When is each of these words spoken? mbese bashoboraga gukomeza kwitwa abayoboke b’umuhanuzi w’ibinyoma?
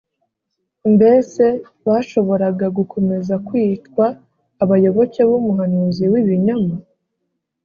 mbese 0.93 1.43
bashoboraga 1.87 2.65
gukomeza 2.77 3.33
kwitwa 3.47 4.05
abayoboke 4.63 5.21
b’umuhanuzi 5.29 6.03
w’ibinyoma? 6.11 6.75